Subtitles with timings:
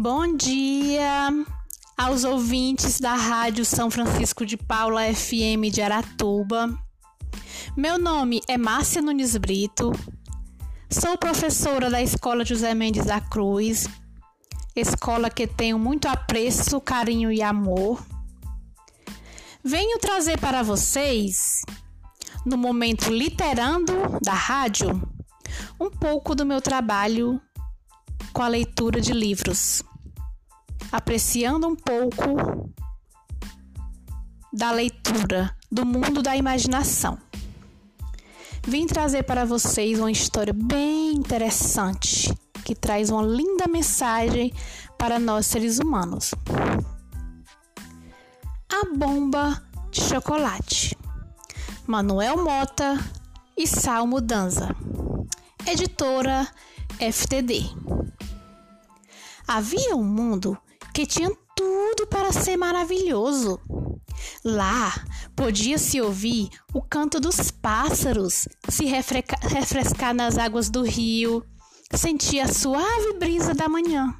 [0.00, 1.28] Bom dia
[1.96, 6.72] aos ouvintes da Rádio São Francisco de Paula FM de Aratuba.
[7.76, 9.90] Meu nome é Márcia Nunes Brito.
[10.88, 13.88] Sou professora da Escola José Mendes da Cruz,
[14.76, 18.00] escola que tenho muito apreço, carinho e amor.
[19.64, 21.62] Venho trazer para vocês,
[22.46, 25.02] no momento literando da rádio,
[25.80, 27.40] um pouco do meu trabalho
[28.32, 29.82] com a leitura de livros,
[30.90, 32.72] apreciando um pouco
[34.52, 37.18] da leitura do mundo da imaginação.
[38.66, 42.34] Vim trazer para vocês uma história bem interessante
[42.64, 44.52] que traz uma linda mensagem
[44.98, 46.34] para nós seres humanos.
[48.70, 50.96] A bomba de chocolate.
[51.86, 52.98] Manuel Mota
[53.56, 54.68] e Salmo Danza.
[55.66, 56.46] Editora
[57.00, 57.64] FTD.
[59.46, 60.58] Havia um mundo
[60.98, 63.60] que tinha tudo para ser maravilhoso.
[64.44, 64.92] Lá
[65.36, 71.46] podia-se ouvir o canto dos pássaros, se refrescar nas águas do rio,
[71.94, 74.12] sentir a suave brisa da manhã.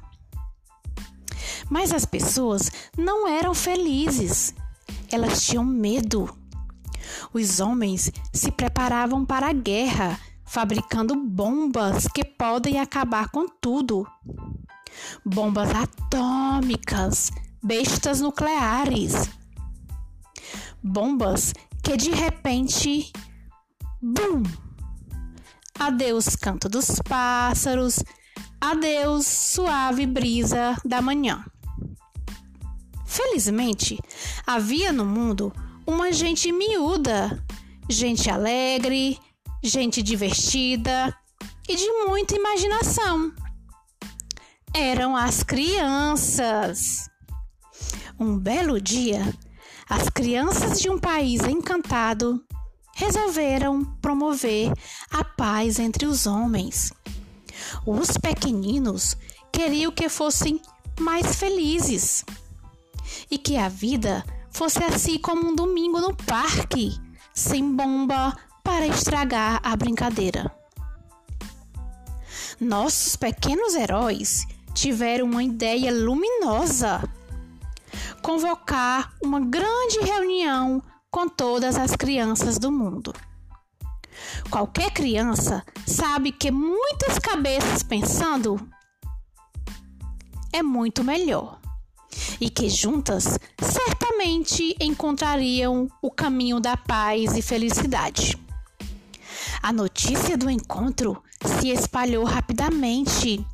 [1.69, 4.53] Mas as pessoas não eram felizes.
[5.11, 6.33] Elas tinham medo.
[7.33, 14.07] Os homens se preparavam para a guerra, fabricando bombas que podem acabar com tudo
[15.25, 19.29] bombas atômicas, bestas nucleares.
[20.81, 23.11] Bombas que de repente,
[24.01, 24.43] bum!
[25.77, 28.03] Adeus canto dos pássaros,
[28.59, 31.45] adeus suave brisa da manhã.
[33.05, 33.97] Felizmente,
[34.45, 35.53] havia no mundo
[35.87, 37.43] uma gente miúda,
[37.89, 39.17] gente alegre,
[39.63, 41.15] gente divertida
[41.67, 43.33] e de muita imaginação
[44.73, 47.09] eram as crianças.
[48.19, 49.33] Um belo dia,
[49.89, 52.43] as crianças de um país encantado
[52.95, 54.71] resolveram promover
[55.09, 56.91] a paz entre os homens.
[57.85, 59.15] Os pequeninos
[59.51, 60.61] queriam que fossem
[60.99, 62.25] mais felizes
[63.31, 66.91] e que a vida fosse assim como um domingo no parque,
[67.33, 70.53] sem bomba para estragar a brincadeira.
[72.59, 74.45] Nossos pequenos heróis
[74.79, 77.03] tiveram uma ideia luminosa:
[78.21, 80.81] convocar uma grande reunião
[81.11, 83.13] com todas as crianças do mundo.
[84.49, 88.59] Qualquer criança sabe que muitas cabeças pensando
[90.53, 91.59] é muito melhor
[92.39, 98.37] e que juntas certamente encontrariam o caminho da paz e felicidade.
[99.61, 101.21] A notícia do encontro
[101.59, 103.45] se espalhou rapidamente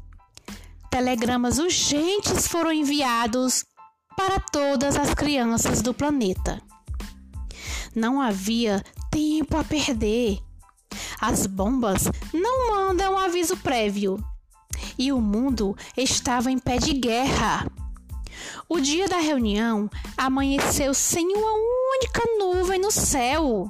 [0.96, 3.66] telegramas urgentes foram enviados
[4.16, 6.62] para todas as crianças do planeta.
[7.94, 10.40] Não havia tempo a perder.
[11.20, 14.24] As bombas não mandam aviso prévio
[14.98, 17.70] e o mundo estava em pé de guerra.
[18.70, 21.52] O dia da reunião amanheceu sem uma
[21.92, 23.70] única nuvem no céu.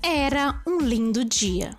[0.00, 1.76] Era um lindo dia.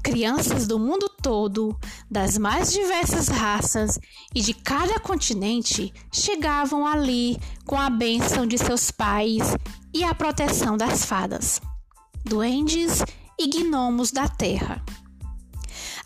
[0.00, 1.78] Crianças do mundo todo,
[2.10, 3.98] das mais diversas raças
[4.34, 9.56] e de cada continente, chegavam ali com a bênção de seus pais
[9.94, 11.60] e a proteção das fadas,
[12.24, 13.02] duendes
[13.38, 14.84] e gnomos da terra.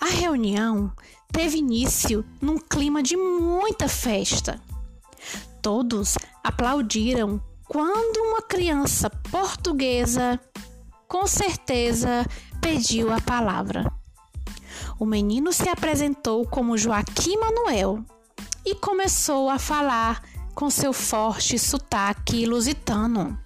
[0.00, 0.92] A reunião
[1.32, 4.60] teve início num clima de muita festa.
[5.62, 10.38] Todos aplaudiram quando uma criança portuguesa,
[11.08, 12.26] com certeza,
[12.60, 13.90] pediu a palavra.
[14.98, 18.04] O menino se apresentou como Joaquim Manuel
[18.64, 20.22] e começou a falar
[20.54, 23.38] com seu forte sotaque lusitano.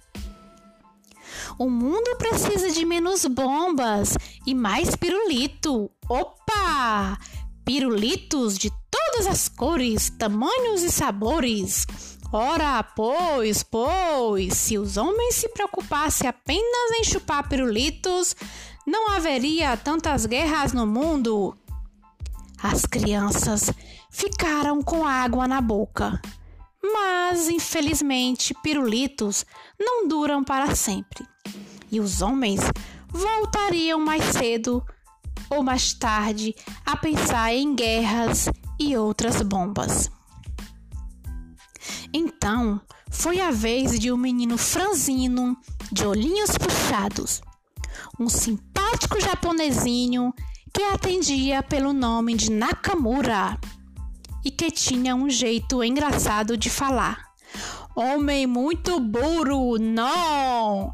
[1.57, 4.15] O mundo precisa de menos bombas
[4.45, 5.89] e mais pirulito.
[6.07, 7.17] Opa!
[7.65, 11.85] Pirulitos de todas as cores, tamanhos e sabores.
[12.31, 18.35] Ora, pois, pois, se os homens se preocupassem apenas em chupar pirulitos,
[18.89, 21.55] não haveria tantas guerras no mundo.
[22.61, 23.71] As crianças
[24.09, 26.19] ficaram com água na boca.
[26.81, 29.45] Mas, infelizmente, pirulitos
[29.79, 31.23] não duram para sempre.
[31.91, 32.61] E os homens
[33.09, 34.83] voltariam mais cedo
[35.51, 38.49] ou mais tarde a pensar em guerras
[38.79, 40.09] e outras bombas.
[42.11, 42.81] Então,
[43.11, 45.55] foi a vez de um menino franzino,
[45.91, 47.41] de olhinhos puxados,
[48.19, 50.33] um simpático japonesinho
[50.73, 53.57] que atendia pelo nome de Nakamura.
[54.43, 57.29] e que tinha um jeito engraçado de falar.
[57.95, 60.93] Homem muito burro, não!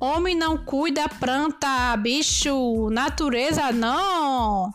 [0.00, 4.72] Homem não cuida planta, bicho, natureza não!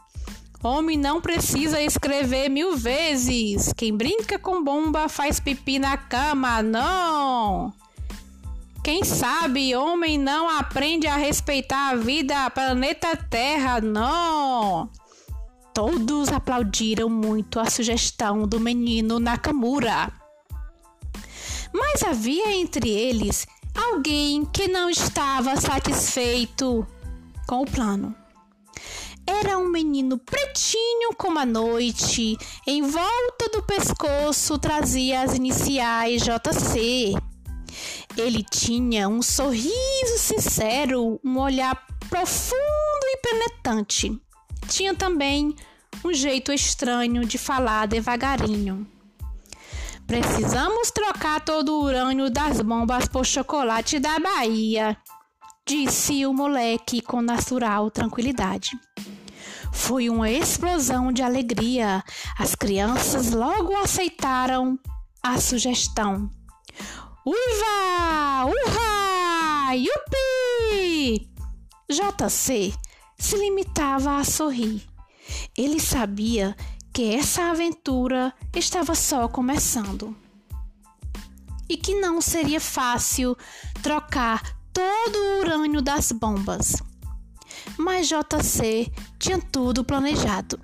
[0.63, 3.73] Homem não precisa escrever mil vezes.
[3.75, 7.73] Quem brinca com bomba faz pipi na cama, não!
[8.83, 14.89] Quem sabe homem não aprende a respeitar a vida, planeta Terra, não!
[15.73, 20.11] Todos aplaudiram muito a sugestão do menino Nakamura.
[21.73, 23.45] Mas havia entre eles
[23.75, 26.87] alguém que não estava satisfeito
[27.45, 28.15] com o plano.
[29.27, 32.35] Era um menino pretinho como a noite,
[32.65, 37.13] em volta do pescoço trazia as iniciais JC.
[38.17, 41.75] Ele tinha um sorriso sincero, um olhar
[42.09, 44.19] profundo e penetrante.
[44.67, 45.55] Tinha também
[46.03, 48.87] um jeito estranho de falar devagarinho.
[50.07, 54.97] Precisamos trocar todo o urânio das bombas por chocolate da Bahia,
[55.67, 58.71] disse o moleque com natural tranquilidade.
[59.71, 62.03] Foi uma explosão de alegria.
[62.37, 64.79] As crianças logo aceitaram
[65.21, 66.29] a sugestão.
[67.25, 68.45] Uiva!
[68.45, 69.73] Urra!
[69.75, 71.29] Yupi!
[71.89, 72.73] JC
[73.17, 74.87] se limitava a sorrir.
[75.57, 76.55] Ele sabia
[76.93, 80.15] que essa aventura estava só começando
[81.67, 83.37] e que não seria fácil
[83.83, 86.81] trocar todo o urânio das bombas.
[87.77, 90.57] Mas JC tinha tudo planejado.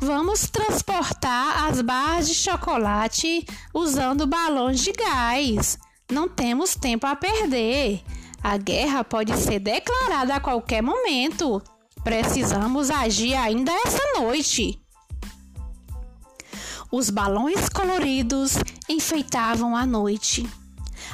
[0.00, 5.76] Vamos transportar as barras de chocolate usando balões de gás.
[6.10, 8.00] Não temos tempo a perder.
[8.40, 11.60] A guerra pode ser declarada a qualquer momento.
[12.04, 14.80] Precisamos agir ainda essa noite.
[16.92, 18.56] Os balões coloridos
[18.88, 20.48] enfeitavam a noite.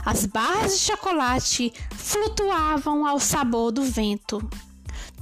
[0.04, 4.46] As barras de chocolate flutuavam ao sabor do vento.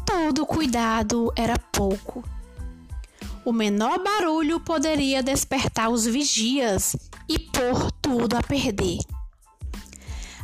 [0.05, 2.25] Todo cuidado era pouco.
[3.45, 6.95] O menor barulho poderia despertar os vigias
[7.29, 8.99] e pôr tudo a perder.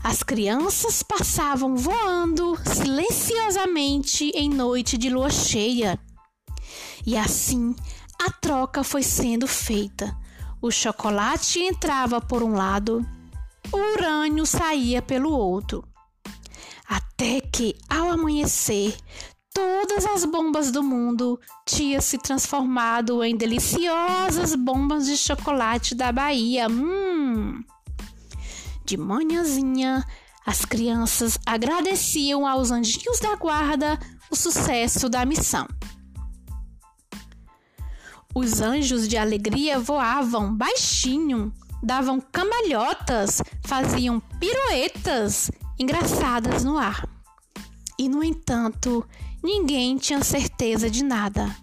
[0.03, 5.99] As crianças passavam voando silenciosamente em noite de lua cheia.
[7.06, 7.75] E assim
[8.21, 10.17] a troca foi sendo feita.
[10.61, 13.06] O chocolate entrava por um lado,
[13.71, 15.85] o urânio saía pelo outro.
[16.89, 18.97] Até que, ao amanhecer,
[19.58, 26.69] todas as bombas do mundo tinham se transformado em deliciosas bombas de chocolate da Bahia.
[26.70, 27.64] Hum!
[28.84, 30.05] De manhãzinha,
[30.46, 33.99] as crianças agradeciam aos anjinhos da guarda
[34.31, 35.66] o sucesso da missão.
[38.32, 41.52] Os anjos de alegria voavam baixinho,
[41.82, 45.50] davam cambalhotas, faziam piruetas
[45.81, 47.08] engraçadas no ar.
[47.99, 49.04] E, no entanto,
[49.49, 51.56] ninguém tinha certeza de nada.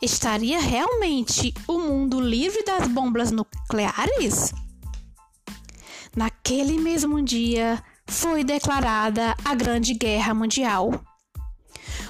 [0.00, 4.54] Estaria realmente o mundo livre das bombas nucleares?
[6.16, 10.90] Naquele mesmo dia foi declarada a Grande Guerra Mundial.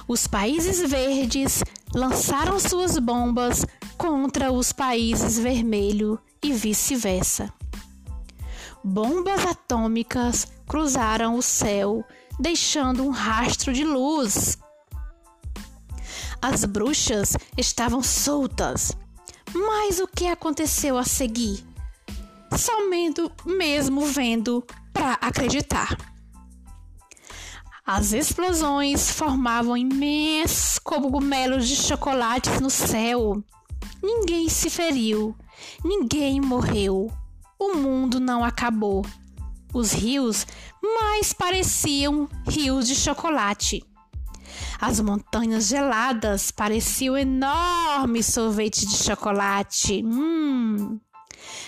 [0.07, 1.61] Os países verdes
[1.93, 3.65] lançaram suas bombas
[3.97, 7.53] contra os países vermelhos e vice-versa.
[8.81, 12.05] Bombas atômicas cruzaram o céu,
[12.39, 14.57] deixando um rastro de luz.
[16.41, 18.91] As bruxas estavam soltas.
[19.53, 21.65] Mas o que aconteceu a seguir?
[22.57, 24.63] Somente mesmo vendo
[24.93, 25.97] para acreditar.
[27.85, 33.41] As explosões formavam imensos cogumelos de chocolates no céu.
[34.03, 35.35] Ninguém se feriu,
[35.83, 37.09] ninguém morreu.
[37.57, 39.05] O mundo não acabou.
[39.73, 40.45] Os rios
[40.81, 43.83] mais pareciam rios de chocolate.
[44.79, 50.03] As montanhas geladas pareciam enormes sorvetes de chocolate.
[50.05, 50.99] Hum!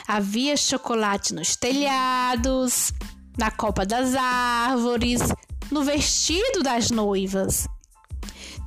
[0.08, 2.94] Havia chocolate nos telhados,
[3.38, 5.22] na copa das árvores,
[5.72, 7.68] no vestido das noivas.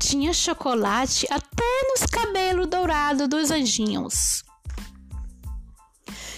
[0.01, 4.43] Tinha chocolate até nos cabelos dourados dos anjinhos.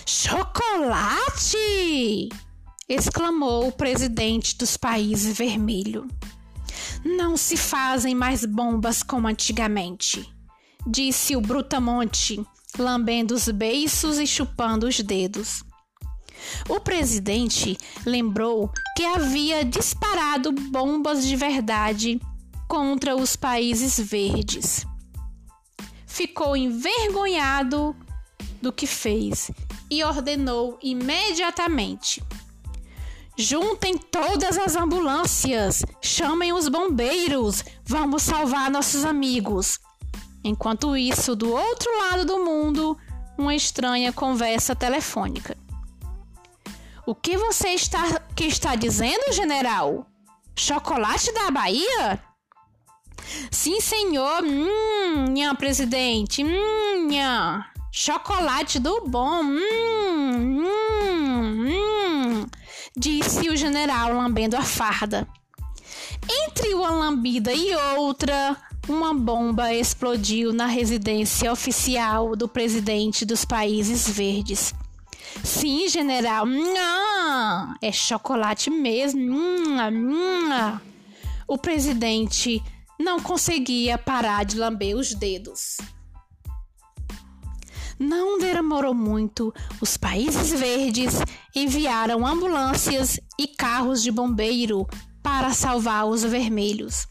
[0.06, 1.56] Chocolate!
[2.86, 6.06] exclamou o presidente dos países vermelho.
[7.04, 10.26] Não se fazem mais bombas como antigamente,
[10.86, 12.42] disse o Brutamonte,
[12.78, 15.62] lambendo os beiços e chupando os dedos.
[16.68, 22.20] O presidente lembrou que havia disparado bombas de verdade
[22.66, 24.86] contra os países verdes.
[26.06, 27.94] ficou envergonhado
[28.62, 29.50] do que fez
[29.90, 32.22] e ordenou imediatamente:
[33.36, 39.80] Juntem todas as ambulâncias, chamem os bombeiros, vamos salvar nossos amigos.
[40.44, 42.96] Enquanto isso, do outro lado do mundo,
[43.36, 45.56] uma estranha conversa telefônica.
[47.06, 50.06] O que você está, que está dizendo, general?
[50.54, 52.22] Chocolate da Bahia?
[53.50, 54.44] Sim, senhor.
[54.44, 56.44] Hum, minha presidente.
[56.44, 57.66] Hum, minha.
[57.90, 59.42] Chocolate do bom.
[59.42, 62.46] Hum, hum, hum,
[62.96, 65.26] disse o general lambendo a farda.
[66.46, 68.56] Entre uma lambida e outra,
[68.88, 74.74] uma bomba explodiu na residência oficial do presidente dos Países Verdes.
[75.42, 76.46] Sim, general.
[76.46, 79.36] Não, é chocolate mesmo.
[81.46, 82.62] O presidente
[82.98, 85.76] não conseguia parar de lamber os dedos.
[87.98, 91.14] Não demorou muito, os países verdes
[91.54, 94.86] enviaram ambulâncias e carros de bombeiro
[95.22, 97.06] para salvar os vermelhos.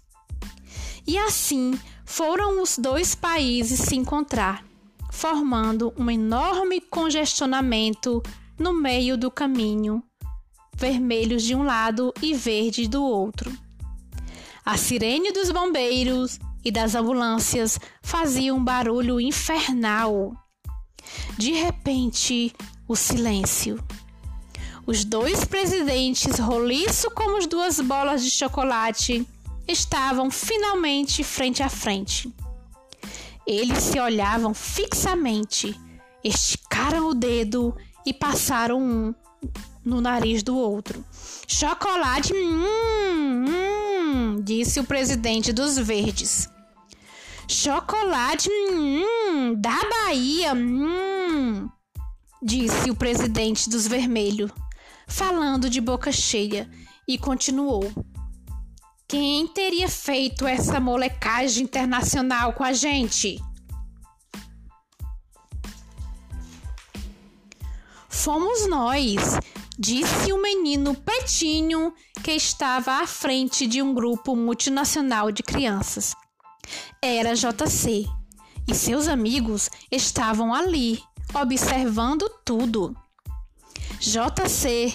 [1.08, 4.64] E assim foram os dois países se encontrar,
[5.12, 8.22] formando um enorme congestionamento
[8.60, 10.04] no meio do caminho,
[10.76, 13.52] vermelhos de um lado e verde do outro.
[14.66, 20.34] A sirene dos bombeiros e das ambulâncias fazia um barulho infernal.
[21.38, 22.54] De repente,
[22.88, 23.84] o silêncio.
[24.86, 29.26] Os dois presidentes, roliço como as duas bolas de chocolate,
[29.68, 32.34] estavam finalmente frente a frente.
[33.46, 35.80] Eles se olhavam fixamente,
[36.24, 39.16] esticaram o dedo e passaram um
[39.84, 41.04] no nariz do outro.
[41.48, 46.50] Chocolate, hum, hum, disse o presidente dos Verdes.
[47.48, 51.70] Chocolate, hum, da Bahia, hum,
[52.42, 54.52] disse o presidente dos Vermelhos,
[55.08, 56.70] falando de boca cheia,
[57.08, 57.92] e continuou.
[59.08, 63.38] Quem teria feito essa molecagem internacional com a gente?
[68.10, 69.38] Fomos nós,
[69.78, 76.16] disse o menino Petinho que estava à frente de um grupo multinacional de crianças.
[77.02, 78.06] Era JC
[78.68, 81.02] e seus amigos estavam ali,
[81.34, 82.96] observando tudo.
[84.00, 84.94] JC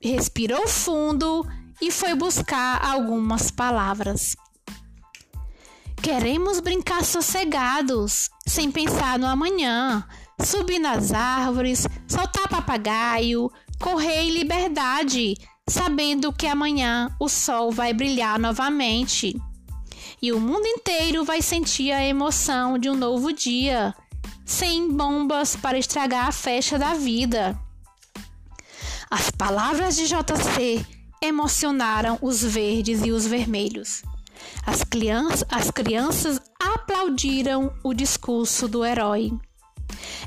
[0.00, 1.46] respirou fundo
[1.80, 4.36] e foi buscar algumas palavras.
[6.02, 10.06] Queremos brincar sossegados, sem pensar no amanhã,
[10.42, 15.34] subir nas árvores, soltar papagaio, correr em liberdade,
[15.68, 19.34] sabendo que amanhã o sol vai brilhar novamente.
[20.20, 23.94] E o mundo inteiro vai sentir a emoção de um novo dia,
[24.44, 27.58] sem bombas para estragar a festa da vida.
[29.10, 30.84] As palavras de JC
[31.22, 34.02] emocionaram os verdes e os vermelhos.
[34.66, 39.32] As, crianças, as crianças aplaudiram o discurso do herói.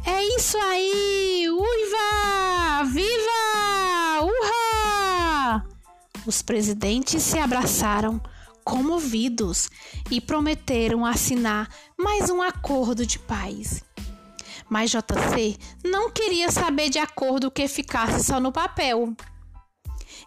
[0.06, 1.48] É isso aí!
[1.50, 2.84] Uiva!
[2.92, 4.22] Viva!
[4.24, 5.66] Urra!
[6.26, 8.22] Os presidentes se abraçaram,
[8.64, 9.70] comovidos,
[10.10, 13.84] e prometeram assinar mais um acordo de paz.
[14.70, 19.14] Mas JC não queria saber de acordo que ficasse só no papel.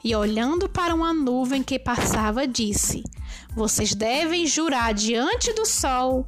[0.03, 3.03] E olhando para uma nuvem que passava, disse:
[3.55, 6.27] Vocês devem jurar diante do sol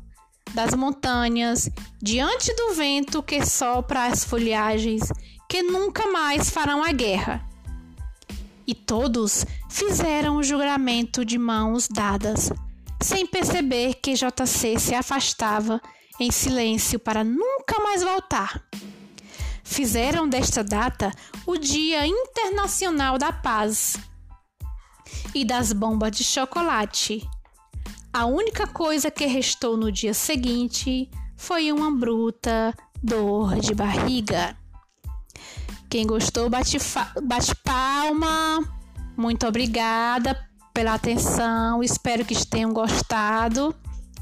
[0.55, 1.69] das montanhas,
[2.01, 5.03] diante do vento que sopra as folhagens,
[5.49, 7.47] que nunca mais farão a guerra.
[8.67, 12.51] E todos fizeram o juramento de mãos dadas,
[13.01, 15.81] sem perceber que JC se afastava
[16.19, 18.63] em silêncio para nunca mais voltar.
[19.63, 21.13] Fizeram desta data
[21.47, 23.97] o Dia Internacional da Paz
[25.35, 27.29] e das bombas de chocolate
[28.19, 34.57] a única coisa que restou no dia seguinte foi uma bruta dor de barriga.
[35.89, 36.79] Quem gostou, bate,
[37.23, 38.59] bate palma.
[39.17, 40.37] Muito obrigada
[40.75, 41.83] pela atenção.
[41.83, 43.75] Espero que tenham gostado.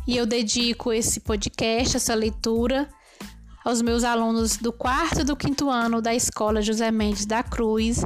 [0.06, 2.88] E eu dedico esse podcast, essa leitura,
[3.64, 8.04] aos meus alunos do quarto e do quinto ano da Escola José Mendes da Cruz.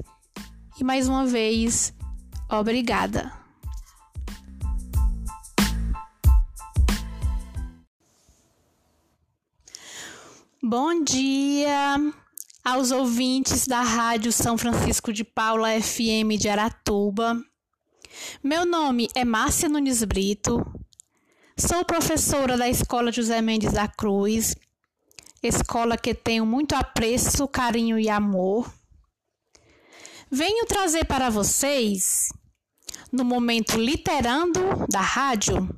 [0.79, 1.93] E mais uma vez,
[2.49, 3.33] obrigada.
[10.63, 12.13] Bom dia
[12.69, 17.43] aos ouvintes da Rádio São Francisco de Paula FM de Aratuba.
[18.45, 20.63] Meu nome é Márcia Nunes Brito,
[21.57, 24.55] Sou professora da Escola José Mendes da Cruz,
[25.43, 28.71] escola que tenho muito apreço, carinho e amor.
[30.31, 32.29] Venho trazer para vocês,
[33.11, 34.61] no momento literando
[34.91, 35.69] da rádio,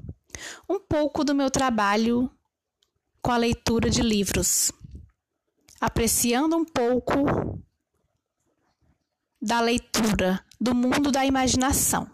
[0.69, 2.29] um pouco do meu trabalho
[3.23, 4.73] com a leitura de livros,
[5.81, 7.63] apreciando um pouco
[9.41, 12.07] da leitura do mundo da imaginação.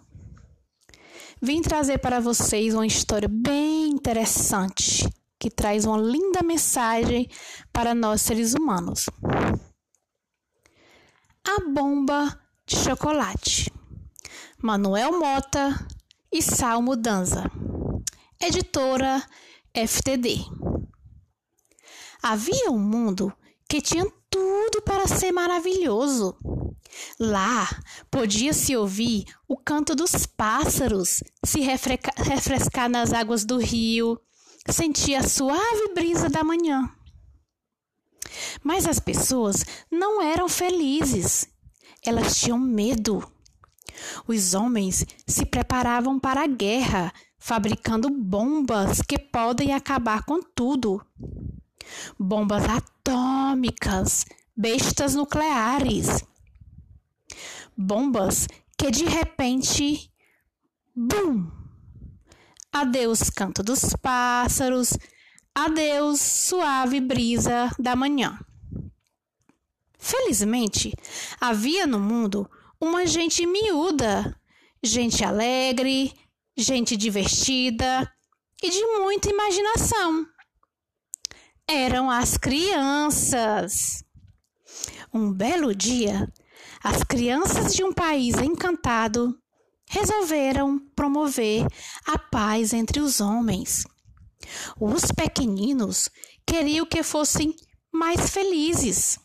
[1.42, 5.08] Vim trazer para vocês uma história bem interessante
[5.38, 7.28] que traz uma linda mensagem
[7.72, 9.06] para nós seres humanos.
[11.44, 13.70] A bomba de chocolate.
[14.62, 15.86] Manuel Mota
[16.32, 17.44] e Salmo Danza.
[18.40, 19.22] Editora
[19.74, 20.38] FTD.
[22.22, 23.32] Havia um mundo
[23.68, 26.36] que tinha tudo para ser maravilhoso.
[27.18, 27.68] Lá
[28.10, 34.20] podia-se ouvir o canto dos pássaros, se refrescar nas águas do rio,
[34.68, 36.90] sentir a suave brisa da manhã.
[38.62, 41.48] Mas as pessoas não eram felizes.
[42.04, 43.26] Elas tinham medo.
[44.26, 51.00] Os homens se preparavam para a guerra, fabricando bombas que podem acabar com tudo.
[52.18, 54.24] Bombas atômicas,
[54.56, 56.24] bestas nucleares.
[57.76, 58.46] Bombas
[58.78, 60.10] que de repente,
[60.94, 61.50] bum!
[62.72, 64.98] Adeus canto dos pássaros,
[65.54, 68.38] adeus suave brisa da manhã.
[69.98, 70.92] Felizmente,
[71.40, 72.48] havia no mundo
[72.80, 74.38] uma gente miúda,
[74.82, 76.12] gente alegre,
[76.56, 78.10] gente divertida
[78.62, 80.26] e de muita imaginação.
[81.68, 84.04] Eram as crianças.
[85.12, 86.32] Um belo dia,
[86.80, 89.36] as crianças de um país encantado
[89.88, 91.66] resolveram promover
[92.06, 93.84] a paz entre os homens.
[94.78, 96.08] Os pequeninos
[96.46, 97.52] queriam que fossem
[97.92, 99.18] mais felizes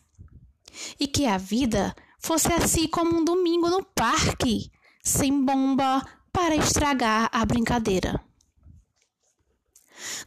[1.00, 4.72] e que a vida fosse assim como um domingo no parque,
[5.04, 8.20] sem bomba para estragar a brincadeira.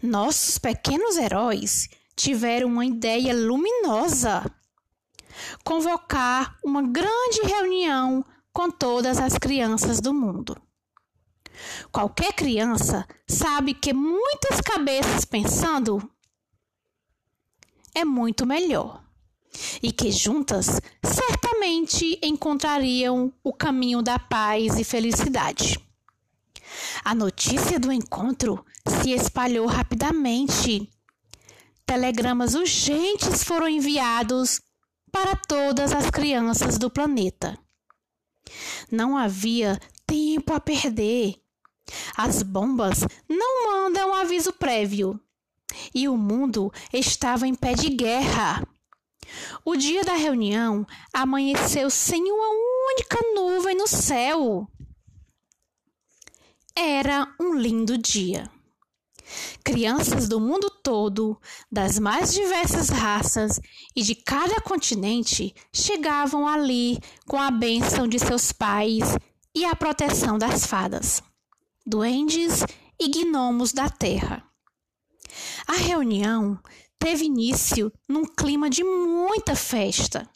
[0.01, 4.45] Nossos pequenos heróis tiveram uma ideia luminosa:
[5.65, 10.57] convocar uma grande reunião com todas as crianças do mundo.
[11.93, 16.11] Qualquer criança sabe que muitas cabeças pensando
[17.95, 19.05] é muito melhor
[19.83, 25.79] e que juntas certamente encontrariam o caminho da paz e felicidade.
[27.05, 30.91] A notícia do encontro se espalhou rapidamente.
[31.87, 34.61] Telegramas urgentes foram enviados
[35.13, 37.59] para todas as crianças do planeta.
[38.91, 41.37] Não havia tempo a perder.
[42.17, 45.21] As bombas não mandam aviso prévio.
[45.95, 48.67] E o mundo estava em pé de guerra.
[49.65, 52.49] O dia da reunião amanheceu sem uma
[52.93, 54.69] única nuvem no céu.
[56.75, 58.51] Era um lindo dia.
[59.65, 63.61] Crianças do mundo todo, das mais diversas raças
[63.95, 69.17] e de cada continente chegavam ali com a bênção de seus pais
[69.55, 71.23] e a proteção das fadas,
[71.87, 72.65] duendes
[73.01, 74.45] e gnomos da terra.
[75.67, 76.59] A reunião
[76.99, 80.29] teve início num clima de muita festa.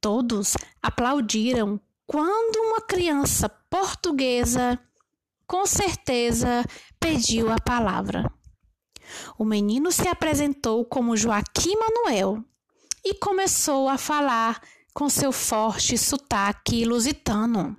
[0.00, 4.78] Todos aplaudiram quando uma criança portuguesa,
[5.46, 6.64] com certeza,
[7.06, 8.28] pediu a palavra.
[9.38, 12.42] O menino se apresentou como Joaquim Manuel
[13.04, 14.60] e começou a falar
[14.92, 17.76] com seu forte sotaque lusitano.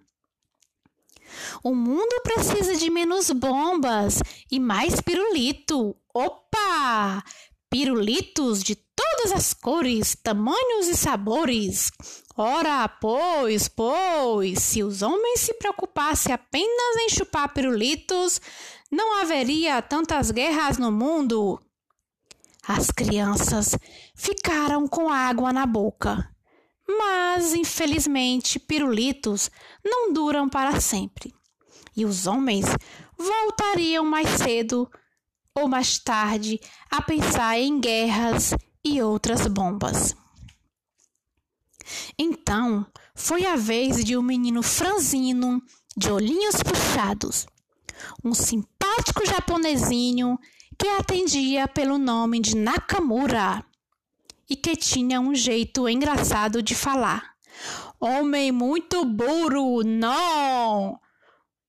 [1.62, 5.94] O mundo precisa de menos bombas e mais pirulito.
[6.14, 7.22] Opa!
[7.70, 11.92] Pirulitos de todas as cores, tamanhos e sabores.
[12.36, 18.40] Ora, pois, pois, se os homens se preocupassem apenas em chupar pirulitos,
[18.92, 21.62] não haveria tantas guerras no mundo.
[22.68, 23.78] As crianças
[24.16, 26.30] ficaram com água na boca.
[26.88, 29.52] Mas, infelizmente, pirulitos
[29.84, 31.34] não duram para sempre.
[31.96, 32.66] E os homens
[33.18, 34.90] voltariam mais cedo
[35.54, 38.54] ou mais tarde a pensar em guerras
[38.86, 40.16] e outras bombas.
[42.18, 45.62] Então, foi a vez de um menino franzino,
[45.96, 47.48] de olhinhos puxados,
[48.24, 50.38] um simpático japonesinho
[50.78, 53.64] que atendia pelo nome de Nakamura
[54.50, 57.34] e que tinha um jeito engraçado de falar.
[58.00, 61.00] Homem muito burro, não!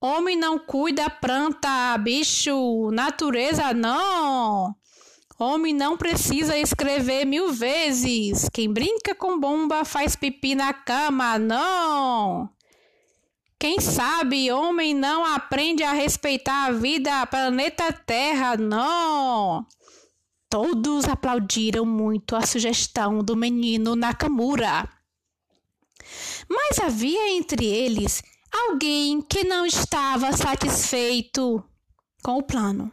[0.00, 4.76] Homem não cuida planta, bicho, natureza não.
[5.40, 8.48] Homem não precisa escrever mil vezes.
[8.52, 12.48] Quem brinca com bomba faz pipi na cama, não.
[13.60, 19.66] Quem sabe homem não aprende a respeitar a vida, planeta Terra, não.
[20.48, 24.88] Todos aplaudiram muito a sugestão do menino Nakamura.
[26.48, 31.60] Mas havia entre eles alguém que não estava satisfeito
[32.22, 32.92] com o plano.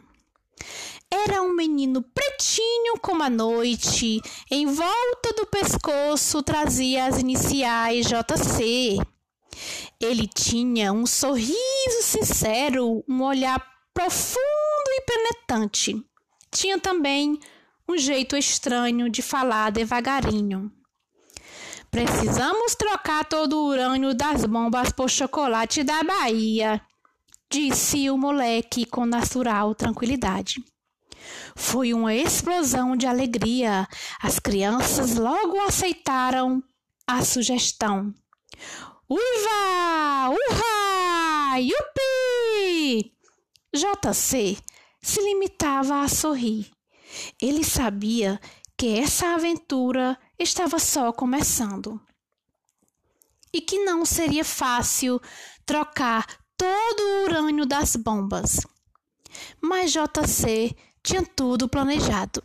[1.08, 8.98] Era um menino pretinho como a noite, em volta do pescoço trazia as iniciais JC.
[10.00, 15.96] Ele tinha um sorriso sincero, um olhar profundo e penetrante.
[16.50, 17.38] Tinha também
[17.88, 20.70] um jeito estranho de falar devagarinho.
[21.90, 26.80] Precisamos trocar todo o urânio das bombas por chocolate da Bahia,
[27.50, 30.62] disse o moleque com natural tranquilidade.
[31.54, 33.88] Foi uma explosão de alegria.
[34.20, 36.62] As crianças logo aceitaram
[37.06, 38.12] a sugestão.
[39.08, 40.30] Uiva!
[40.30, 41.58] Urra!
[41.60, 43.12] Yupi!
[43.72, 44.58] JC
[45.00, 46.68] se limitava a sorrir.
[47.40, 48.40] Ele sabia
[48.76, 52.00] que essa aventura estava só começando
[53.52, 55.20] e que não seria fácil
[55.64, 58.66] trocar todo o urânio das bombas.
[59.60, 62.42] Mas JC tinha tudo planejado.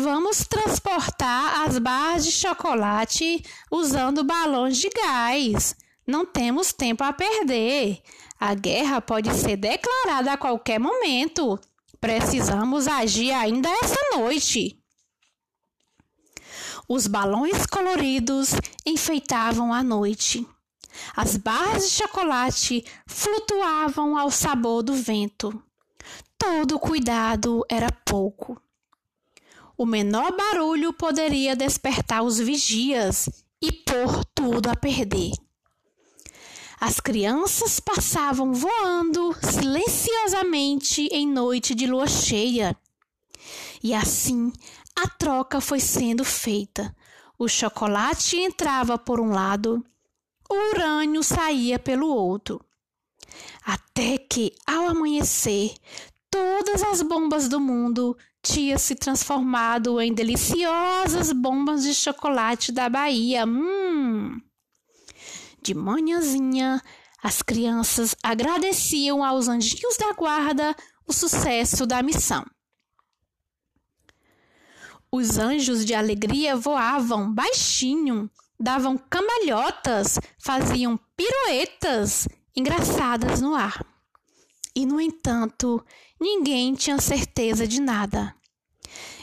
[0.00, 5.74] Vamos transportar as barras de chocolate usando balões de gás.
[6.06, 8.00] Não temos tempo a perder.
[8.38, 11.58] A guerra pode ser declarada a qualquer momento.
[12.00, 14.80] Precisamos agir ainda esta noite.
[16.88, 18.54] Os balões coloridos
[18.86, 20.46] enfeitavam a noite.
[21.16, 25.60] As barras de chocolate flutuavam ao sabor do vento.
[26.38, 28.62] Todo cuidado era pouco.
[29.80, 33.28] O menor barulho poderia despertar os vigias
[33.62, 35.30] e pôr tudo a perder.
[36.80, 42.76] As crianças passavam voando silenciosamente em noite de lua cheia.
[43.80, 44.52] E assim
[44.96, 46.92] a troca foi sendo feita.
[47.38, 49.84] O chocolate entrava por um lado,
[50.50, 52.60] o urânio saía pelo outro.
[53.64, 55.72] Até que, ao amanhecer,
[56.28, 58.16] todas as bombas do mundo
[58.48, 63.44] tinham se transformado em deliciosas bombas de chocolate da Bahia.
[63.46, 64.40] Hum!
[65.62, 66.82] De manhãzinha,
[67.22, 70.74] as crianças agradeciam aos anjinhos da guarda
[71.06, 72.44] o sucesso da missão.
[75.10, 83.84] Os anjos de alegria voavam baixinho, davam cambalhotas, faziam piruetas engraçadas no ar.
[84.74, 85.84] E, no entanto,
[86.20, 88.34] ninguém tinha certeza de nada.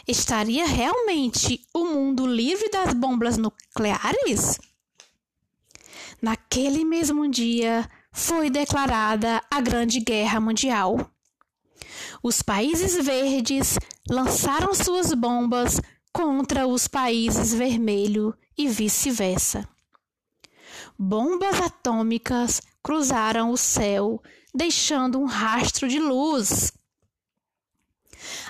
[0.08, 4.60] Estaria realmente o mundo livre das bombas nucleares?
[6.22, 11.12] Naquele mesmo dia foi declarada a Grande Guerra Mundial.
[12.22, 13.78] Os países verdes
[14.10, 15.82] lançaram suas bombas
[16.13, 19.68] contra os países vermelhos e vice-versa.
[20.98, 24.22] Bombas atômicas cruzaram o céu,
[24.54, 26.72] deixando um rastro de luz.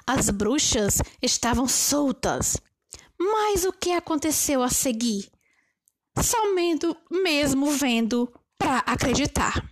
[0.08, 2.58] As bruxas estavam soltas.
[3.20, 5.30] Mas o que aconteceu a seguir?
[6.24, 9.70] somente mesmo vendo para acreditar.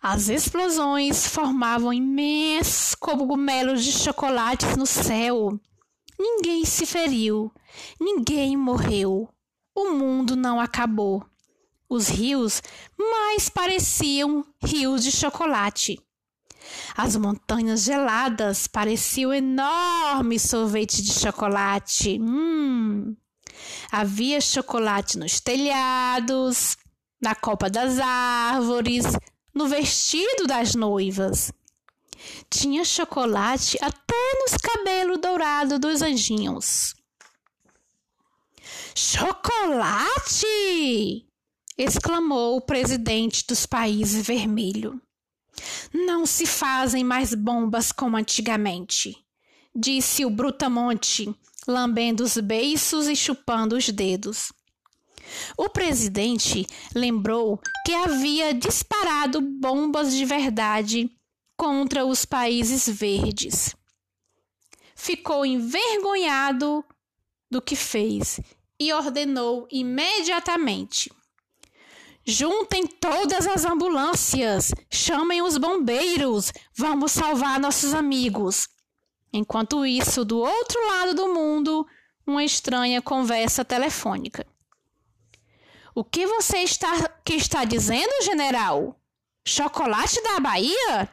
[0.00, 5.58] As explosões formavam imensos cogumelos de chocolates no céu.
[6.18, 7.52] Ninguém se feriu,
[8.00, 9.28] ninguém morreu.
[9.74, 11.24] O mundo não acabou.
[11.88, 12.62] Os rios
[12.98, 15.98] mais pareciam rios de chocolate.
[16.96, 22.18] As montanhas geladas pareciam enormes sorvetes de chocolate.
[22.20, 23.16] Hum,
[23.90, 26.76] Havia chocolate nos telhados,
[27.20, 29.04] na copa das árvores,
[29.54, 31.52] no vestido das noivas.
[32.50, 36.94] Tinha chocolate até nos cabelos dourados dos anjinhos.
[38.94, 40.46] Chocolate!
[41.78, 45.00] exclamou o presidente dos países vermelho.
[45.92, 49.16] Não se fazem mais bombas como antigamente,
[49.74, 51.34] disse o Brutamonte,
[51.66, 54.52] lambendo os beiços e chupando os dedos.
[55.56, 61.10] O presidente lembrou que havia disparado bombas de verdade
[61.56, 63.74] contra os países verdes.
[64.94, 66.84] Ficou envergonhado
[67.50, 68.40] do que fez
[68.78, 71.10] e ordenou imediatamente:
[72.28, 78.68] Juntem todas as ambulâncias, chamem os bombeiros, vamos salvar nossos amigos.
[79.32, 81.86] Enquanto isso, do outro lado do mundo,
[82.26, 84.44] uma estranha conversa telefônica.
[85.94, 89.00] O que você está, que está dizendo, general?
[89.46, 91.08] Chocolate da Bahia?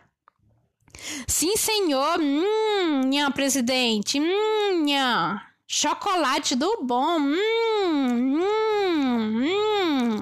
[1.28, 2.20] Sim, senhor.
[2.20, 4.20] Hum, nha, presidente.
[4.20, 5.48] Hum, nha.
[5.68, 7.20] Chocolate do bom.
[7.20, 10.22] Hum, hum, hum,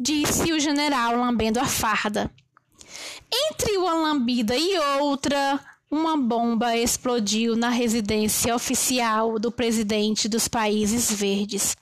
[0.00, 2.30] disse o general lambendo a farda.
[3.30, 5.60] Entre uma lambida e outra,
[5.90, 11.76] uma bomba explodiu na residência oficial do presidente dos Países Verdes.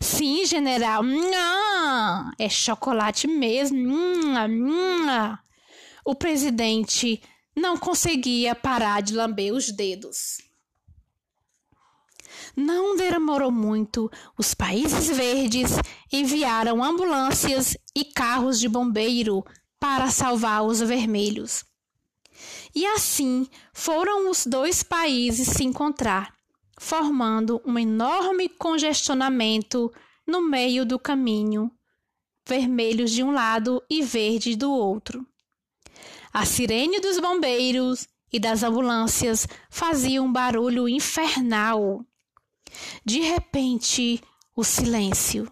[0.00, 1.02] Sim, general.
[1.04, 3.78] Hum, é chocolate mesmo.
[3.78, 5.38] Hum,
[6.04, 7.22] o presidente
[7.54, 10.43] não conseguia parar de lamber os dedos.
[12.56, 15.72] Não demorou muito, os países verdes
[16.12, 19.44] enviaram ambulâncias e carros de bombeiro
[19.80, 21.64] para salvar os vermelhos.
[22.74, 26.32] E assim foram os dois países se encontrar,
[26.78, 29.92] formando um enorme congestionamento
[30.26, 31.70] no meio do caminho,
[32.46, 35.26] vermelhos de um lado e verde do outro.
[36.32, 42.04] A sirene dos bombeiros e das ambulâncias fazia um barulho infernal.
[43.04, 44.22] De repente,
[44.56, 45.50] o silêncio.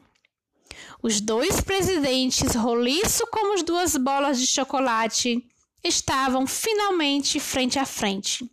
[1.03, 5.45] Os dois presidentes, roliço como as duas bolas de chocolate,
[5.83, 8.49] estavam finalmente frente a frente.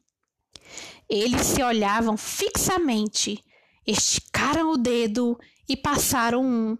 [1.07, 3.43] Eles se olhavam fixamente,
[3.85, 6.77] esticaram o dedo e passaram um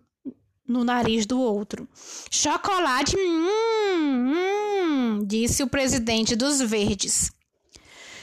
[0.68, 1.88] no nariz do outro.
[2.30, 7.32] Chocolate, hum, hum, disse o presidente dos Verdes.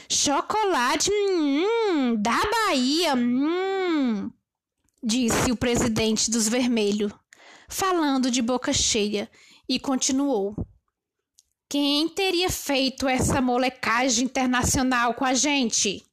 [0.09, 4.31] Chocolate hum, da Bahia, hum,
[5.03, 7.11] disse o presidente dos Vermelhos,
[7.67, 9.29] falando de boca cheia,
[9.67, 10.55] e continuou.
[11.69, 16.05] Quem teria feito essa molecagem internacional com a gente?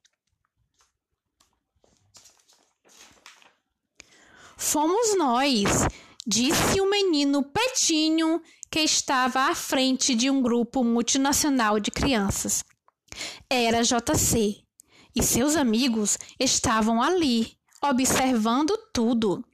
[4.56, 5.86] Fomos nós,
[6.26, 12.64] disse o menino Petinho que estava à frente de um grupo multinacional de crianças.
[13.48, 14.64] Era JC
[15.14, 19.44] e seus amigos estavam ali, observando tudo.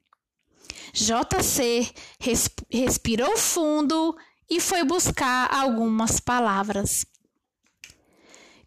[0.93, 1.93] JC
[2.71, 4.17] respirou fundo
[4.49, 7.05] e foi buscar algumas palavras.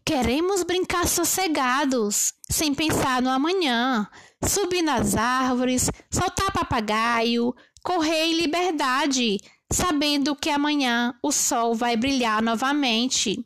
[0.06, 4.06] Queremos brincar sossegados, sem pensar no amanhã,
[4.46, 9.38] subir nas árvores, soltar papagaio, correr em liberdade,
[9.72, 13.44] sabendo que amanhã o sol vai brilhar novamente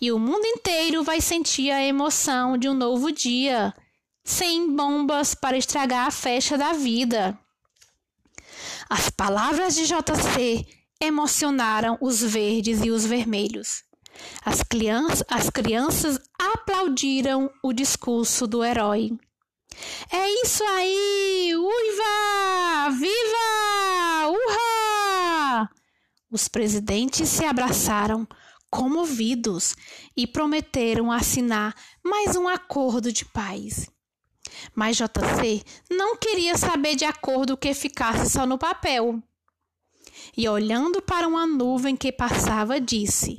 [0.00, 3.74] e o mundo inteiro vai sentir a emoção de um novo dia,
[4.24, 7.38] sem bombas para estragar a festa da vida.
[8.88, 10.66] As palavras de JC
[11.00, 13.84] emocionaram os verdes e os vermelhos.
[14.44, 19.10] As, crianças, as crianças aplaudiram o discurso do herói.
[20.12, 21.54] É isso aí!
[21.56, 22.90] Uiva!
[22.98, 24.28] Viva!
[24.28, 25.70] Urra!
[26.30, 28.26] Os presidentes se abraçaram,
[28.70, 29.74] comovidos
[30.16, 33.90] e prometeram assinar mais um acordo de paz.
[34.74, 39.20] Mas JC não queria saber de acordo que ficasse só no papel.
[40.36, 43.36] E olhando para uma nuvem que passava, disse: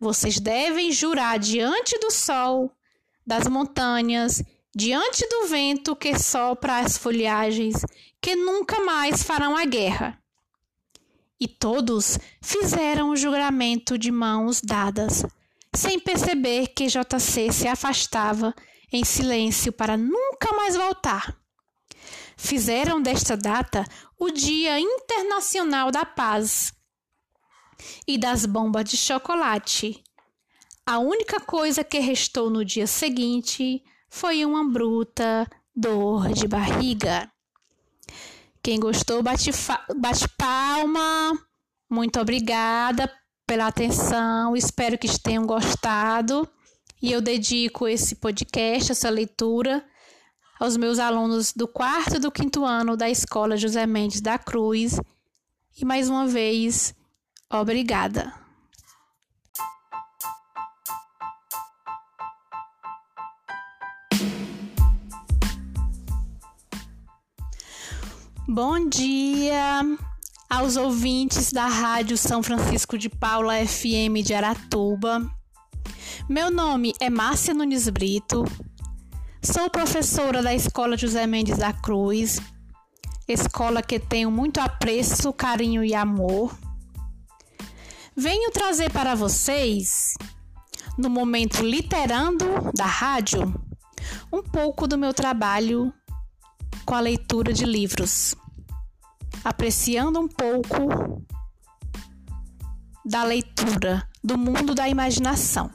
[0.00, 2.70] Vocês devem jurar diante do sol,
[3.26, 4.42] das montanhas,
[4.74, 7.76] diante do vento que sopra as folhagens,
[8.20, 10.21] que nunca mais farão a guerra
[11.42, 15.26] e todos fizeram o juramento de mãos dadas,
[15.74, 18.54] sem perceber que JC se afastava
[18.92, 21.36] em silêncio para nunca mais voltar.
[22.36, 23.84] Fizeram desta data
[24.16, 26.72] o Dia Internacional da Paz
[28.06, 30.00] e das bombas de chocolate.
[30.86, 37.31] A única coisa que restou no dia seguinte foi uma bruta dor de barriga.
[38.62, 39.50] Quem gostou, bate,
[39.96, 41.36] bate palma.
[41.90, 43.12] Muito obrigada
[43.44, 44.56] pela atenção.
[44.56, 46.48] Espero que tenham gostado.
[47.02, 49.84] E eu dedico esse podcast, essa leitura,
[50.60, 55.00] aos meus alunos do quarto e do quinto ano da Escola José Mendes da Cruz.
[55.76, 56.94] E mais uma vez,
[57.50, 58.41] obrigada.
[68.54, 69.82] Bom dia
[70.50, 75.26] aos ouvintes da Rádio São Francisco de Paula FM de Aratuba.
[76.28, 78.44] Meu nome é Márcia Nunes Brito,
[79.42, 82.42] sou professora da Escola José Mendes da Cruz,
[83.26, 86.54] escola que tenho muito apreço, carinho e amor.
[88.14, 90.12] Venho trazer para vocês,
[90.98, 93.54] no momento literando da rádio,
[94.30, 95.90] um pouco do meu trabalho
[96.84, 98.34] com a leitura de livros,
[99.44, 101.24] apreciando um pouco
[103.04, 105.70] da leitura do mundo da imaginação.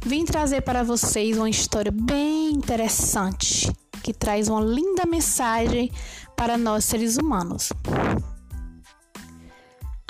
[0.00, 5.90] Vim trazer para vocês uma história bem interessante que traz uma linda mensagem
[6.36, 7.72] para nós seres humanos.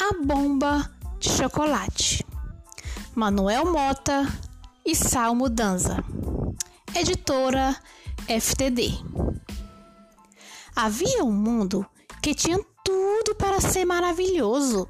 [0.01, 2.25] A bomba de chocolate.
[3.15, 4.27] Manuel Mota
[4.85, 6.05] e Salmo Danza.
[6.95, 7.77] Editora
[8.29, 8.93] FTD.
[10.77, 11.85] Havia um mundo
[12.23, 14.89] que tinha tudo para ser maravilhoso.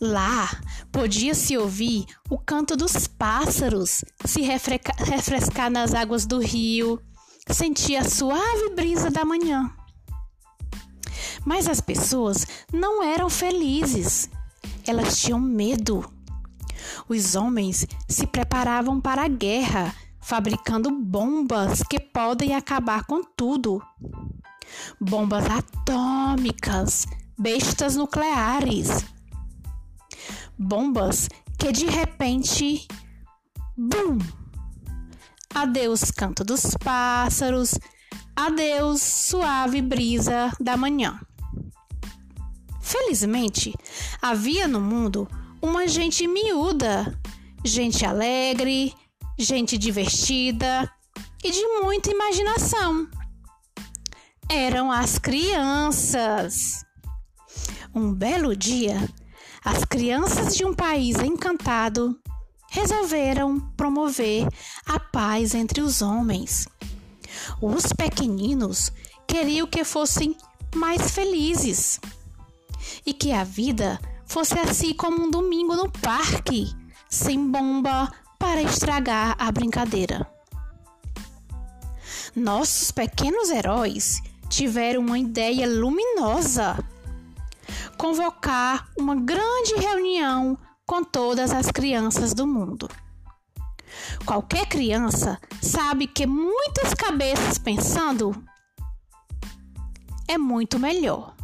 [0.00, 0.48] Lá
[0.90, 7.00] podia-se ouvir o canto dos pássaros, se refrescar nas águas do rio,
[7.50, 9.70] sentir a suave brisa da manhã.
[11.44, 14.28] Mas as pessoas não eram felizes,
[14.86, 16.10] elas tinham medo.
[17.08, 23.80] Os homens se preparavam para a guerra, fabricando bombas que podem acabar com tudo.
[25.00, 27.06] Bombas atômicas,
[27.38, 29.04] bestas nucleares.
[30.58, 32.86] Bombas que de repente,
[33.76, 34.18] bum!
[35.54, 37.78] Adeus canto dos pássaros,
[38.34, 41.18] adeus suave brisa da manhã.
[42.82, 43.74] Felizmente,
[44.20, 45.28] havia no mundo
[45.60, 47.18] uma gente miúda,
[47.64, 48.94] gente alegre,
[49.38, 50.90] gente divertida
[51.42, 53.08] e de muita imaginação.
[54.48, 56.84] Eram as crianças.
[57.92, 59.08] Um belo dia,
[59.64, 62.16] as crianças de um país encantado
[62.70, 64.46] resolveram promover
[64.86, 66.68] a paz entre os homens.
[67.60, 68.92] Os pequeninos
[69.26, 70.36] queriam que fossem
[70.74, 72.00] mais felizes
[73.04, 76.72] e que a vida fosse assim como um domingo no parque,
[77.08, 80.24] sem bomba para estragar a brincadeira.
[82.34, 86.76] Nossos pequenos heróis tiveram uma ideia luminosa:
[87.96, 92.88] convocar uma grande reunião com todas as crianças do mundo.
[94.24, 98.34] Qualquer criança sabe que muitas cabeças pensando
[100.28, 101.34] é muito melhor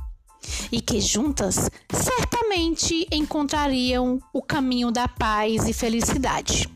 [0.70, 6.68] e que juntas certamente encontrariam o caminho da paz e felicidade.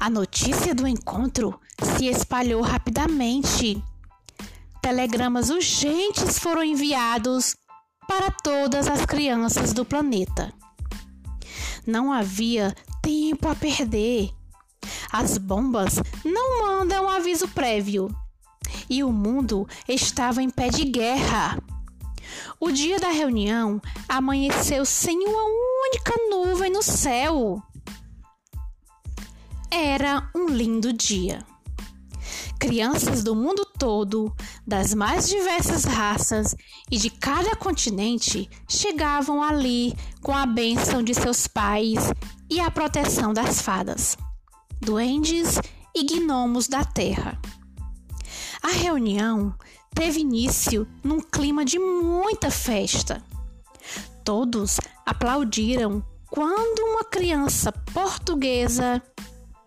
[0.00, 3.82] A notícia do encontro se espalhou rapidamente.
[4.80, 7.56] Telegramas urgentes foram enviados
[8.06, 10.52] para todas as crianças do planeta.
[11.86, 14.30] Não havia tempo a perder.
[15.12, 18.08] As bombas não mandam aviso prévio
[18.88, 21.58] e o mundo estava em pé de guerra.
[22.60, 27.62] O dia da reunião amanheceu sem uma única nuvem no céu.
[29.70, 31.44] Era um lindo dia.
[32.58, 34.34] Crianças do mundo todo,
[34.66, 36.56] das mais diversas raças
[36.90, 42.12] e de cada continente chegavam ali com a bênção de seus pais
[42.50, 44.16] e a proteção das fadas,
[44.80, 45.60] duendes
[45.94, 47.40] e gnomos da terra.
[48.62, 49.54] A reunião
[49.94, 53.22] teve início num clima de muita festa.
[54.24, 59.02] Todos aplaudiram quando uma criança portuguesa,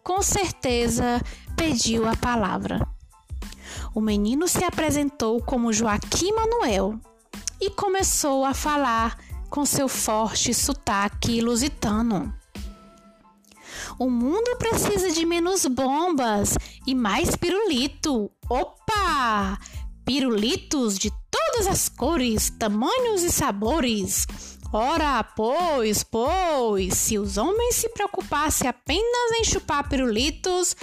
[0.03, 1.21] com certeza,
[1.55, 2.87] pediu a palavra.
[3.93, 6.99] O menino se apresentou como Joaquim Manuel
[7.59, 9.17] e começou a falar
[9.49, 12.33] com seu forte sotaque lusitano.
[13.99, 16.55] O mundo precisa de menos bombas
[16.87, 18.31] e mais pirulito.
[18.49, 19.59] Opa!
[20.05, 24.25] Pirulitos de todas as cores, tamanhos e sabores.
[24.73, 30.77] Ora, pois, pois, se os homens se preocupassem apenas em chupar pirulitos,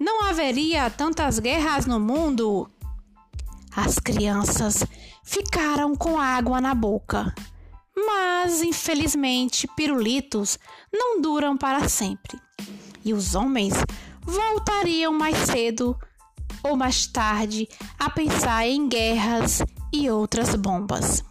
[0.00, 2.70] não haveria tantas guerras no mundo.
[3.76, 4.82] As crianças
[5.22, 7.34] ficaram com água na boca.
[7.94, 10.58] Mas, infelizmente, pirulitos
[10.90, 12.40] não duram para sempre.
[13.04, 13.74] E os homens
[14.22, 15.94] voltariam mais cedo
[16.62, 17.68] ou mais tarde
[17.98, 19.62] a pensar em guerras
[19.92, 21.22] e outras bombas.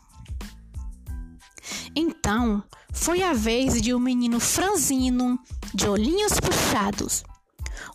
[1.95, 5.39] Então, foi a vez de um menino franzino,
[5.73, 7.23] de olhinhos puxados,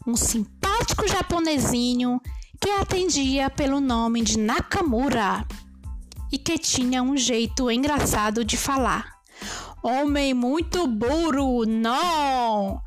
[0.07, 2.21] um simpático japonesinho
[2.61, 5.47] que atendia pelo nome de Nakamura
[6.33, 9.19] e que tinha um jeito engraçado de falar.
[9.83, 12.83] Homem muito burro, não!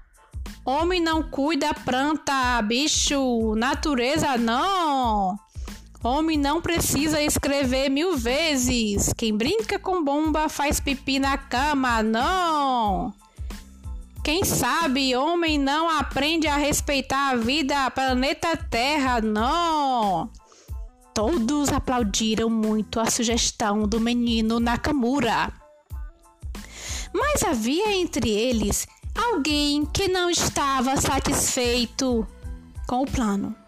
[0.64, 5.36] Homem não cuida planta, bicho, natureza não.
[6.04, 9.14] Homem não precisa escrever mil vezes.
[9.16, 13.14] Quem brinca com bomba faz pipi na cama, não.
[14.24, 20.30] Quem sabe homem não aprende a respeitar a vida, planeta Terra, não.
[21.14, 25.54] Todos aplaudiram muito a sugestão do menino Nakamura.
[27.14, 32.26] Mas havia entre eles alguém que não estava satisfeito
[32.88, 33.61] com o plano.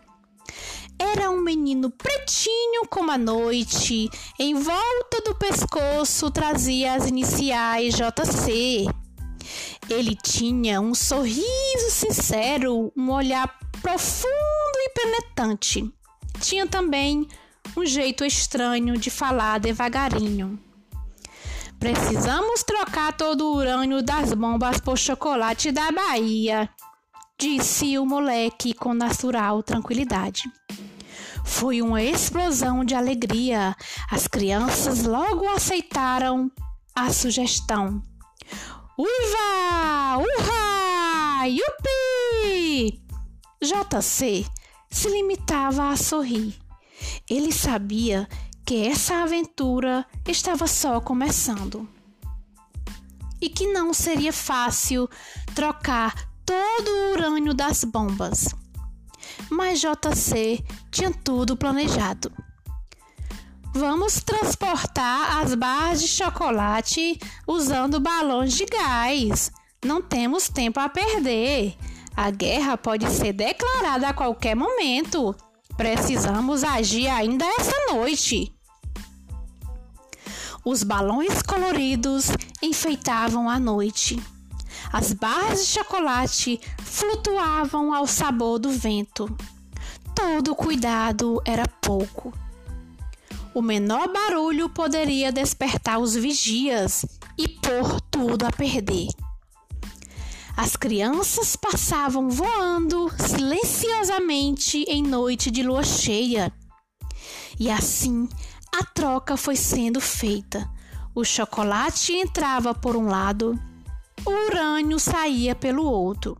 [1.05, 8.87] Era um menino pretinho como a noite, em volta do pescoço trazia as iniciais JC.
[9.89, 15.93] Ele tinha um sorriso sincero, um olhar profundo e penetrante.
[16.39, 17.27] Tinha também
[17.75, 20.57] um jeito estranho de falar devagarinho.
[21.77, 26.69] Precisamos trocar todo o urânio das bombas por chocolate da Bahia,
[27.37, 30.43] disse o moleque com natural tranquilidade.
[31.43, 33.75] Foi uma explosão de alegria.
[34.09, 36.51] As crianças logo aceitaram
[36.95, 38.01] a sugestão.
[38.97, 40.17] Uiva!
[40.17, 41.47] Urra!
[41.47, 43.01] Yupi!
[43.61, 44.45] JC
[44.89, 46.55] se limitava a sorrir.
[47.29, 48.27] Ele sabia
[48.65, 51.87] que essa aventura estava só começando
[53.41, 55.09] e que não seria fácil
[55.53, 56.13] trocar
[56.45, 58.55] todo o urânio das bombas.
[59.53, 62.31] Mas JC tinha tudo planejado.
[63.71, 69.51] Vamos transportar as barras de chocolate usando balões de gás.
[69.85, 71.75] Não temos tempo a perder.
[72.17, 75.35] A guerra pode ser declarada a qualquer momento.
[75.77, 78.51] Precisamos agir ainda essa noite.
[80.65, 84.19] Os balões coloridos enfeitavam a noite.
[84.93, 89.35] As barras de chocolate flutuavam ao sabor do vento.
[90.13, 92.31] Todo cuidado era pouco.
[93.55, 97.03] O menor barulho poderia despertar os vigias
[97.35, 99.07] e pôr tudo a perder.
[100.55, 106.53] As crianças passavam voando silenciosamente em noite de lua cheia.
[107.59, 108.29] E assim
[108.71, 110.69] a troca foi sendo feita.
[111.15, 113.59] O chocolate entrava por um lado,
[114.25, 116.37] o urânio saía pelo outro.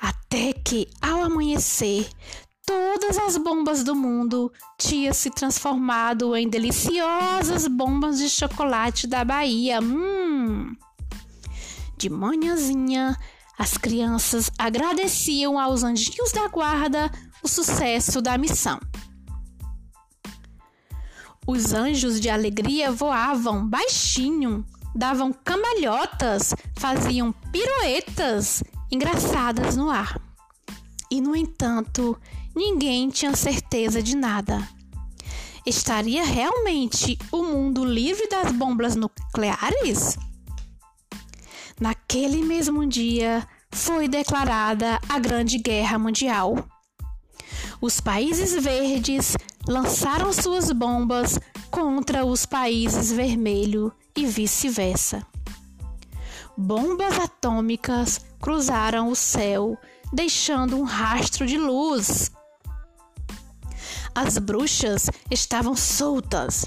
[0.00, 2.08] Até que, ao amanhecer,
[2.66, 9.80] todas as bombas do mundo tinham se transformado em deliciosas bombas de chocolate da Bahia.
[9.80, 10.74] Hum!
[11.96, 13.16] De manhãzinha,
[13.58, 17.10] as crianças agradeciam aos anjinhos da guarda
[17.42, 18.80] o sucesso da missão.
[21.46, 24.64] Os anjos de alegria voavam baixinho,
[24.94, 30.20] davam cambalhotas, faziam piruetas engraçadas no ar.
[31.10, 32.18] E, no entanto,
[32.54, 34.66] ninguém tinha certeza de nada.
[35.64, 40.16] Estaria realmente o mundo livre das bombas nucleares?
[41.80, 46.56] Naquele mesmo dia foi declarada a Grande Guerra Mundial.
[47.80, 49.36] Os países verdes
[49.66, 51.38] lançaram suas bombas
[51.70, 55.26] contra os países vermelhos e vice-versa.
[56.56, 59.78] Bombas atômicas cruzaram o céu,
[60.12, 62.30] deixando um rastro de luz.
[64.14, 66.66] As bruxas estavam soltas.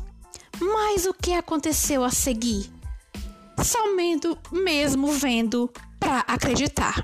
[0.59, 2.75] Mas o que aconteceu a seguir?
[3.63, 7.03] somente mesmo vendo para acreditar.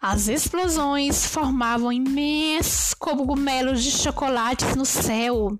[0.00, 5.58] As explosões formavam imensos cogumelos de chocolates no céu.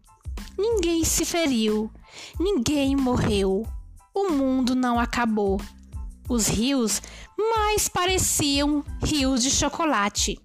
[0.59, 1.90] Ninguém se feriu,
[2.39, 3.67] ninguém morreu.
[4.15, 5.61] O mundo não acabou.
[6.29, 7.03] Os rios
[7.37, 10.39] mais pareciam rios de chocolate.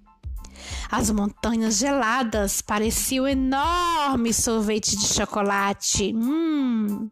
[0.91, 6.13] As montanhas geladas pareciam enormes sorvetes de chocolate.
[6.15, 7.09] Hum.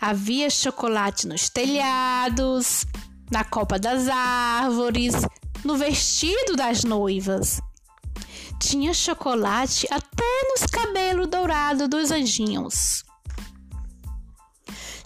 [0.00, 2.86] Havia chocolate nos telhados,
[3.30, 5.14] na copa das árvores,
[5.64, 7.60] no vestido das noivas.
[8.58, 13.04] Tinha chocolate até nos cabelos dourados dos anjinhos.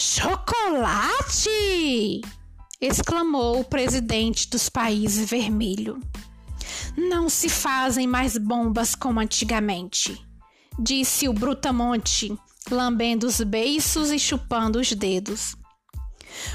[0.01, 1.51] Chocolate!
[2.80, 6.01] exclamou o presidente dos países vermelho.
[6.96, 10.24] Não se fazem mais bombas como antigamente,
[10.78, 12.32] disse o Brutamonte,
[12.70, 15.57] lambendo os beiços e chupando os dedos.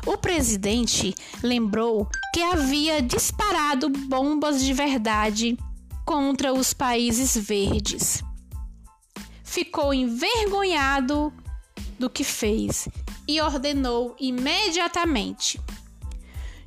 [0.06, 1.14] O presidente
[1.44, 5.58] lembrou que havia disparado bombas de verdade
[6.06, 8.24] contra os países verdes.
[9.44, 11.34] Ficou envergonhado
[12.00, 12.88] do que fez
[13.28, 15.60] e ordenou imediatamente: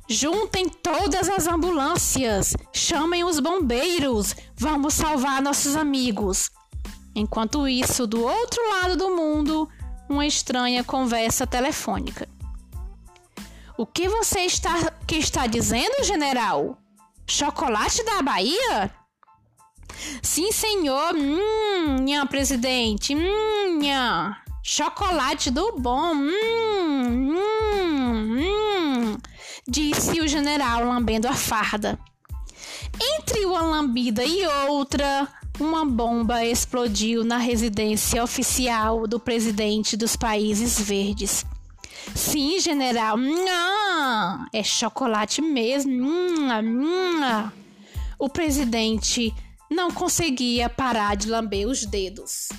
[0.09, 6.49] Juntem todas as ambulâncias, chamem os bombeiros, vamos salvar nossos amigos.
[7.13, 9.67] Enquanto isso, do outro lado do mundo,
[10.07, 12.29] uma estranha conversa telefônica.
[13.77, 16.77] O que você está, que está dizendo, general?
[17.27, 18.91] Chocolate da Bahia?
[20.21, 21.13] Sim, senhor.
[21.15, 23.13] Hum, minha presidente.
[23.13, 24.41] Hum, minha.
[24.69, 26.13] Chocolate do bom.
[26.13, 29.17] Hum, hum, hum,
[29.65, 31.97] disse o general lambendo a farda.
[33.01, 35.25] Entre uma lambida e outra,
[35.57, 41.45] uma bomba explodiu na residência oficial do presidente dos Países Verdes.
[42.13, 43.17] Sim, general.
[44.51, 46.09] É chocolate mesmo.
[48.19, 49.33] O presidente
[49.71, 52.49] não conseguia parar de lamber os dedos.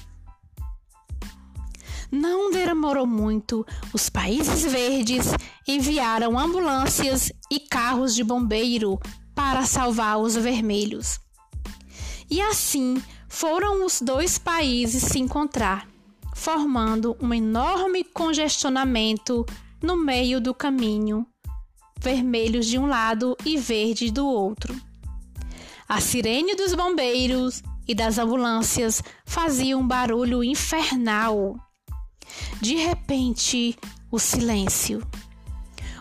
[2.11, 5.27] Não demorou muito, os países verdes
[5.67, 8.99] enviaram ambulâncias e carros de bombeiro
[9.35, 11.21] para salvar os vermelhos.
[12.31, 15.87] E assim foram os dois países se encontrar,
[16.35, 19.45] formando um enorme congestionamento
[19.83, 21.27] no meio do caminho,
[22.01, 24.75] vermelhos de um lado e verde do outro.
[25.89, 31.57] A sirene dos bombeiros e das ambulâncias fazia um barulho infernal.
[32.61, 33.79] De repente,
[34.11, 35.07] o silêncio.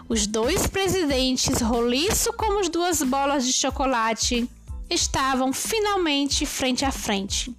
[0.09, 4.49] Os dois presidentes, roliço como as duas bolas de chocolate,
[4.89, 7.55] estavam finalmente frente a frente.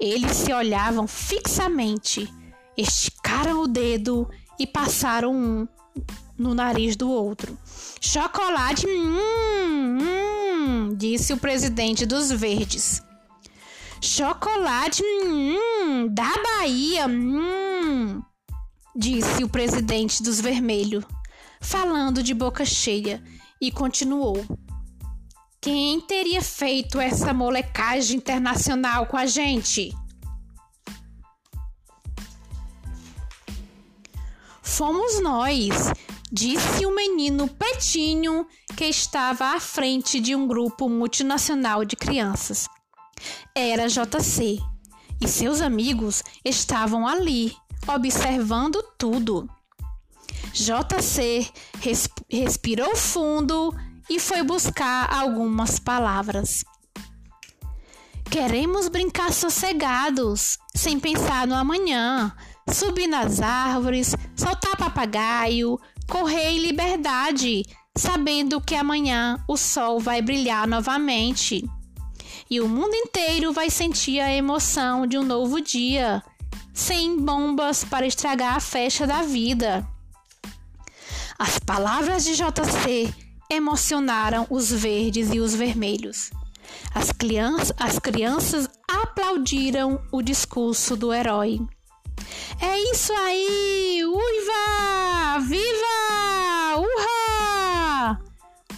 [0.00, 2.32] Eles se olhavam fixamente,
[2.76, 4.28] esticaram o dedo
[4.58, 5.68] e passaram um
[6.36, 7.58] no nariz do outro.
[8.00, 13.02] Chocolate, hum, hum, disse o presidente dos Verdes.
[14.00, 18.22] Chocolate, hum, da Bahia, hum,
[18.94, 21.04] disse o presidente dos Vermelhos,
[21.60, 23.22] falando de boca cheia,
[23.60, 24.44] e continuou.
[25.60, 29.92] Quem teria feito essa molecagem internacional com a gente?
[34.62, 35.92] Fomos nós,
[36.30, 38.46] disse o menino Petinho
[38.76, 42.68] que estava à frente de um grupo multinacional de crianças.
[43.54, 44.58] Era JC
[45.20, 47.54] e seus amigos estavam ali,
[47.86, 49.48] observando tudo.
[50.52, 51.48] JC
[52.28, 53.74] respirou fundo
[54.08, 56.64] e foi buscar algumas palavras.
[58.30, 62.34] Queremos brincar sossegados, sem pensar no amanhã,
[62.70, 67.64] subir nas árvores, soltar papagaio, correr em liberdade,
[67.96, 71.64] sabendo que amanhã o sol vai brilhar novamente.
[72.50, 76.22] E o mundo inteiro vai sentir a emoção de um novo dia,
[76.72, 79.86] sem bombas para estragar a festa da vida.
[81.38, 83.14] As palavras de JC
[83.50, 86.30] emocionaram os verdes e os vermelhos.
[86.94, 91.60] As, crianças, as crianças aplaudiram o discurso do herói.
[92.60, 94.02] É isso aí!
[94.04, 95.40] Uiva!
[95.46, 96.76] Viva!
[96.78, 98.20] Urra!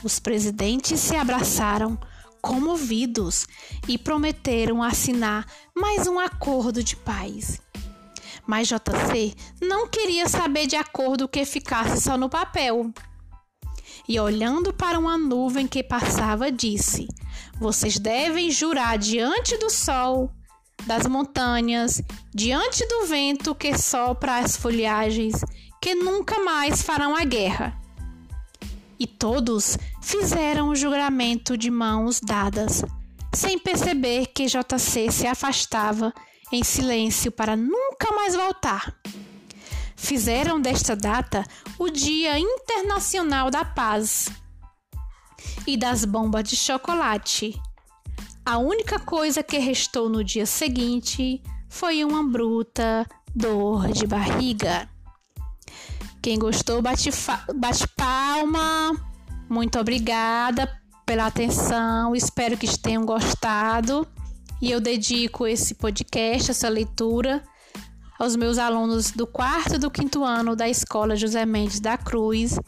[0.02, 1.98] Os presidentes se abraçaram,
[2.40, 3.46] comovidos,
[3.88, 7.60] e prometeram assinar mais um acordo de paz.
[8.46, 12.92] Mas JC não queria saber de acordo que ficasse só no papel.
[14.08, 17.06] E olhando para uma nuvem que passava, disse:
[17.60, 20.30] Vocês devem jurar diante do sol
[20.86, 22.02] das montanhas,
[22.34, 25.44] diante do vento que sopra as folhagens,
[25.80, 27.79] que nunca mais farão a guerra.
[29.00, 32.84] E todos fizeram o juramento de mãos dadas,
[33.34, 36.12] sem perceber que JC se afastava
[36.52, 38.94] em silêncio para nunca mais voltar.
[39.96, 41.42] Fizeram desta data
[41.78, 44.28] o Dia Internacional da Paz
[45.66, 47.58] e das bombas de chocolate
[48.44, 54.88] a única coisa que restou no dia seguinte foi uma bruta dor de barriga.
[56.22, 57.10] Quem gostou, bate,
[57.54, 58.92] bate palma.
[59.48, 60.70] Muito obrigada
[61.06, 62.14] pela atenção.
[62.14, 64.06] Espero que tenham gostado.
[64.60, 67.42] E eu dedico esse podcast, essa leitura,
[68.18, 72.58] aos meus alunos do quarto e do quinto ano da Escola José Mendes da Cruz.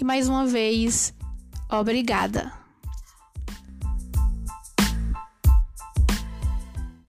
[0.00, 1.12] E mais uma vez,
[1.70, 2.59] obrigada.